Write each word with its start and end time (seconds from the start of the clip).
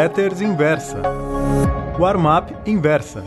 Letters 0.00 0.40
Inversa. 0.40 1.02
Warm-up 1.98 2.54
Inversa. 2.64 3.22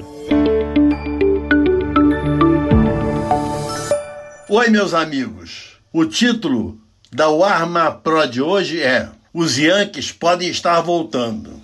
Oi, 4.49 4.69
meus 4.71 4.95
amigos. 4.95 5.77
O 5.93 6.03
título 6.03 6.81
da 7.11 7.29
Warm-up 7.29 8.01
Pro 8.01 8.25
de 8.25 8.41
hoje 8.41 8.81
é 8.81 9.07
Os 9.31 9.55
Yankees 9.55 10.11
podem 10.11 10.49
estar 10.49 10.81
voltando. 10.81 11.61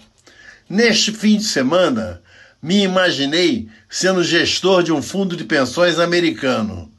Neste 0.70 1.12
fim 1.12 1.38
de 1.38 1.46
semana, 1.46 2.22
me 2.62 2.84
imaginei 2.84 3.68
sendo 3.90 4.24
gestor 4.24 4.84
de 4.84 4.94
um 4.94 5.02
fundo 5.02 5.36
de 5.36 5.44
pensões 5.44 5.98
americano. 5.98 6.94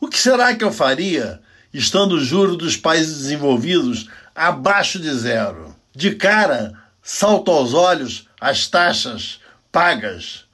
O 0.00 0.06
que 0.06 0.16
será 0.16 0.54
que 0.54 0.62
eu 0.62 0.70
faria 0.70 1.40
estando 1.74 2.12
o 2.12 2.24
juro 2.24 2.54
dos 2.54 2.76
países 2.76 3.18
desenvolvidos 3.18 4.08
abaixo 4.32 5.00
de 5.00 5.12
zero? 5.12 5.74
De 5.92 6.14
cara, 6.14 6.80
salto 7.02 7.50
aos 7.50 7.74
olhos 7.74 8.28
as 8.40 8.68
taxas 8.68 9.40
pagas, 9.70 10.46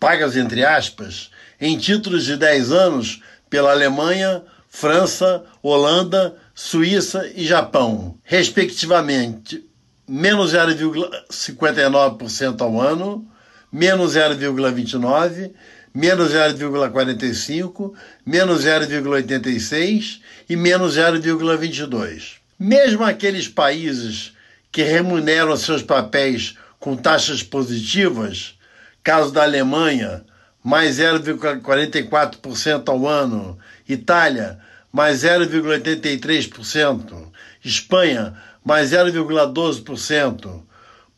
pagas 0.00 0.36
entre 0.36 0.62
aspas, 0.64 1.30
em 1.60 1.78
títulos 1.78 2.24
de 2.24 2.36
10 2.36 2.72
anos 2.72 3.22
pela 3.48 3.70
Alemanha, 3.70 4.42
França, 4.68 5.44
Holanda, 5.62 6.34
Suíça 6.54 7.30
e 7.34 7.46
Japão, 7.46 8.18
respectivamente, 8.24 9.64
menos 10.08 10.54
0,59% 10.54 12.60
ao 12.60 12.80
ano, 12.80 13.24
menos 13.70 14.14
0,29%, 14.14 15.52
menos 15.94 16.32
0,45%, 16.32 17.92
menos 18.24 18.64
0,86% 18.64 20.20
e 20.48 20.56
menos 20.56 20.96
0,22%. 20.96 22.40
Mesmo 22.58 23.04
aqueles 23.04 23.46
países 23.48 24.32
que 24.72 24.82
remuneram 24.82 25.56
seus 25.56 25.82
papéis 25.82 26.56
com 26.80 26.96
taxas 26.96 27.42
positivas, 27.42 28.58
caso 29.04 29.30
da 29.30 29.42
Alemanha, 29.42 30.24
mais 30.64 30.98
0,44% 30.98 32.88
ao 32.88 33.06
ano, 33.06 33.58
Itália, 33.86 34.58
mais 34.90 35.22
0,83%, 35.22 37.30
Espanha, 37.62 38.32
mais 38.64 38.92
0,12%, 38.92 40.62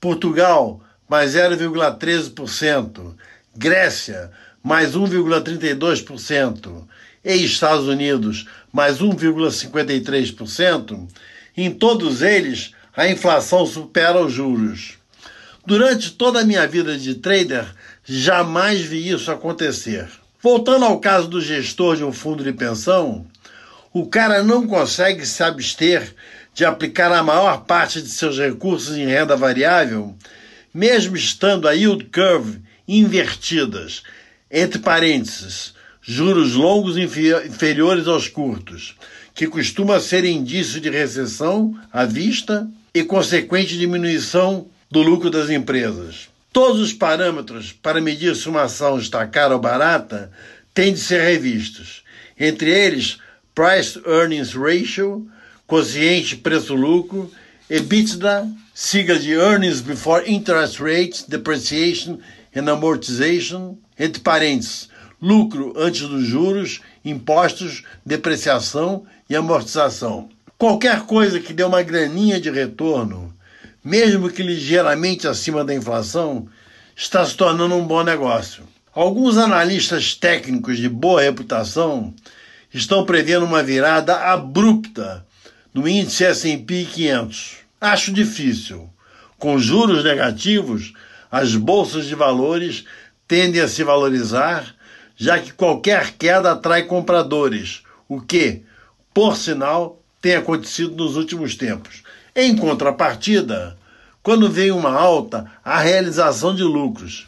Portugal, 0.01 0.81
mais 1.09 1.35
0,13%, 1.35 3.15
Grécia, 3.57 4.33
mais 4.63 4.97
1,32%, 4.97 6.89
e 7.25 7.45
Estados 7.45 7.87
Unidos, 7.87 8.47
mais 8.73 8.99
1,53%, 8.99 11.09
em 11.57 11.71
todos 11.71 12.21
eles 12.21 12.75
a 12.97 13.09
inflação 13.09 13.67
supera 13.67 14.21
os 14.21 14.33
juros. 14.33 14.99
Durante 15.67 16.13
toda 16.13 16.41
a 16.41 16.45
minha 16.45 16.67
vida 16.67 16.97
de 16.97 17.15
trader, 17.15 17.67
jamais 18.05 18.81
vi 18.81 19.09
isso 19.09 19.31
acontecer. 19.31 20.09
Voltando 20.41 20.85
ao 20.85 21.01
caso 21.01 21.27
do 21.27 21.41
gestor 21.41 21.97
de 21.97 22.05
um 22.05 22.13
fundo 22.13 22.45
de 22.45 22.53
pensão, 22.53 23.27
o 23.93 24.07
cara 24.07 24.43
não 24.43 24.67
consegue 24.67 25.25
se 25.25 25.43
abster 25.43 26.15
de 26.53 26.65
aplicar 26.65 27.11
a 27.13 27.23
maior 27.23 27.65
parte 27.65 28.03
de 28.03 28.09
seus 28.09 28.39
recursos 28.39 28.97
em 28.97 29.07
renda 29.07 29.37
variável, 29.37 30.15
mesmo 30.73 31.17
estando 31.17 31.67
a 31.67 31.73
yield 31.73 32.05
curve 32.13 32.61
invertidas, 32.87 34.03
entre 34.51 34.79
parênteses, 34.79 35.75
juros 36.03 36.53
longos 36.53 36.97
inferiores 36.99 38.07
aos 38.07 38.29
curtos, 38.29 38.95
que 39.35 39.47
costuma 39.47 39.99
ser 39.99 40.25
indício 40.25 40.81
de 40.81 40.91
recessão 40.91 41.75
à 41.93 42.05
vista 42.05 42.69
e 42.95 43.03
consequente 43.03 43.77
diminuição 43.77 44.69
do 44.89 45.03
lucro 45.03 45.29
das 45.29 45.51
empresas. 45.51 46.29
Todos 46.53 46.81
os 46.81 46.93
parâmetros 46.93 47.73
para 47.73 48.01
medir 48.01 48.37
se 48.37 48.49
uma 48.49 48.63
ação 48.63 48.97
está 48.97 49.27
cara 49.27 49.55
ou 49.55 49.61
barata 49.61 50.31
têm 50.73 50.93
de 50.93 51.01
ser 51.01 51.21
revistos. 51.21 52.05
Entre 52.39 52.71
eles, 52.71 53.19
Price 53.53 54.01
Earnings 54.07 54.53
Ratio, 54.53 55.29
quociente 55.67 56.37
preço-lucro, 56.37 57.31
EBITDA, 57.69 58.49
sigla 58.73 59.19
de 59.19 59.33
Earnings 59.33 59.81
Before 59.81 60.31
Interest 60.31 60.81
Rates, 60.81 61.25
Depreciation 61.27 62.19
and 62.55 62.71
Amortization, 62.71 63.77
entre 63.99 64.21
parênteses, 64.21 64.89
lucro 65.21 65.73
antes 65.77 66.03
dos 66.03 66.25
juros, 66.25 66.81
impostos, 67.05 67.83
depreciação 68.07 69.05
e 69.29 69.35
amortização. 69.35 70.29
Qualquer 70.65 71.03
coisa 71.03 71.41
que 71.41 71.53
dê 71.53 71.63
uma 71.63 71.83
graninha 71.83 72.41
de 72.41 72.49
retorno, 72.49 73.37
mesmo 73.85 74.31
que 74.31 74.43
ligeiramente 74.43 75.29
acima 75.29 75.63
da 75.63 75.75
inflação, 75.75 76.49
está 76.97 77.23
se 77.27 77.37
tornando 77.37 77.75
um 77.75 77.87
bom 77.87 78.03
negócio. 78.03 78.65
Alguns 78.91 79.37
analistas 79.37 80.15
técnicos 80.15 80.79
de 80.79 80.89
boa 80.89 81.21
reputação 81.21 82.15
estão 82.73 83.05
prevendo 83.05 83.45
uma 83.45 83.63
virada 83.63 84.17
abrupta 84.17 85.27
no 85.75 85.87
índice 85.87 86.25
S&P 86.25 86.87
500. 86.91 87.57
Acho 87.79 88.11
difícil. 88.11 88.89
Com 89.39 89.59
juros 89.59 90.03
negativos, 90.03 90.95
as 91.31 91.55
bolsas 91.55 92.07
de 92.07 92.15
valores 92.15 92.87
tendem 93.29 93.61
a 93.61 93.69
se 93.69 93.85
valorizar, 93.85 94.75
já 95.15 95.39
que 95.39 95.53
qualquer 95.53 96.13
queda 96.13 96.53
atrai 96.53 96.85
compradores, 96.85 97.83
o 98.09 98.19
que, 98.19 98.63
por 99.13 99.37
sinal, 99.37 100.01
tem 100.25 100.37
acontecido 100.37 100.97
nos 100.97 101.17
últimos 101.17 101.55
tempos. 101.55 102.03
Em 102.35 102.57
contrapartida, 102.57 103.77
quando 104.23 104.51
vem 104.51 104.71
uma 104.71 104.91
alta, 104.91 105.45
a 105.63 105.79
realização 105.79 106.55
de 106.55 106.63
lucros. 106.63 107.27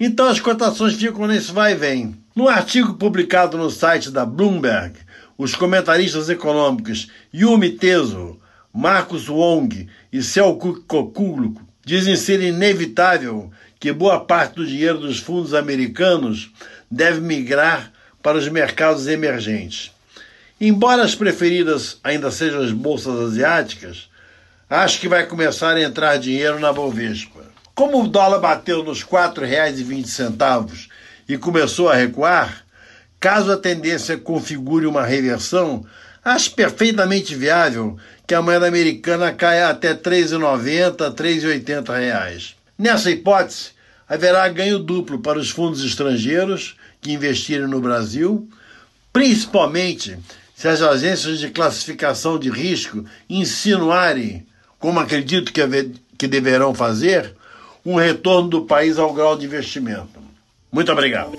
Então 0.00 0.26
as 0.26 0.40
cotações 0.40 0.94
ficam 0.94 1.26
nesse 1.26 1.52
vai 1.52 1.72
e 1.72 1.74
vem. 1.74 2.16
No 2.34 2.48
artigo 2.48 2.94
publicado 2.94 3.58
no 3.58 3.68
site 3.68 4.10
da 4.10 4.24
Bloomberg, 4.24 4.94
os 5.36 5.54
comentaristas 5.54 6.30
econômicos 6.30 7.08
Yumi 7.34 7.72
Teso, 7.72 8.40
Marcos 8.72 9.28
Wong 9.28 9.86
e 10.10 10.22
Selkuk 10.22 10.80
Kokulo 10.86 11.60
dizem 11.84 12.16
ser 12.16 12.40
inevitável 12.40 13.50
que 13.78 13.92
boa 13.92 14.18
parte 14.18 14.54
do 14.54 14.66
dinheiro 14.66 15.00
dos 15.00 15.18
fundos 15.18 15.52
americanos 15.52 16.50
deve 16.90 17.20
migrar 17.20 17.92
para 18.22 18.38
os 18.38 18.48
mercados 18.48 19.06
emergentes. 19.08 19.92
Embora 20.60 21.02
as 21.02 21.14
preferidas 21.14 21.98
ainda 22.04 22.30
sejam 22.30 22.60
as 22.60 22.70
bolsas 22.70 23.18
asiáticas, 23.18 24.10
acho 24.68 25.00
que 25.00 25.08
vai 25.08 25.24
começar 25.24 25.74
a 25.74 25.80
entrar 25.80 26.18
dinheiro 26.18 26.60
na 26.60 26.70
Bovespa. 26.70 27.40
Como 27.74 28.04
o 28.04 28.06
dólar 28.06 28.40
bateu 28.40 28.84
nos 28.84 29.00
R$ 29.00 29.08
4,20 29.08 30.88
e 31.26 31.38
começou 31.38 31.88
a 31.88 31.94
recuar, 31.94 32.62
caso 33.18 33.50
a 33.50 33.56
tendência 33.56 34.18
configure 34.18 34.84
uma 34.84 35.02
reversão, 35.02 35.86
acho 36.22 36.50
perfeitamente 36.50 37.34
viável 37.34 37.96
que 38.26 38.34
a 38.34 38.42
moeda 38.42 38.68
americana 38.68 39.32
caia 39.32 39.70
até 39.70 39.92
R$ 39.92 39.96
3,90, 39.96 41.08
R$ 41.08 41.14
3,80. 41.14 42.54
Nessa 42.76 43.10
hipótese, 43.10 43.70
haverá 44.06 44.46
ganho 44.50 44.78
duplo 44.78 45.20
para 45.20 45.38
os 45.38 45.48
fundos 45.48 45.82
estrangeiros 45.82 46.76
que 47.00 47.12
investirem 47.12 47.66
no 47.66 47.80
Brasil, 47.80 48.46
principalmente 49.10 50.18
se 50.60 50.68
as 50.68 50.82
agências 50.82 51.38
de 51.38 51.48
classificação 51.48 52.38
de 52.38 52.50
risco 52.50 53.02
insinuarem, 53.30 54.46
como 54.78 55.00
acredito 55.00 55.54
que, 55.54 55.62
que 56.18 56.28
deverão 56.28 56.74
fazer, 56.74 57.34
um 57.82 57.94
retorno 57.94 58.46
do 58.46 58.66
país 58.66 58.98
ao 58.98 59.14
grau 59.14 59.38
de 59.38 59.46
investimento. 59.46 60.20
Muito 60.70 60.92
obrigado. 60.92 61.32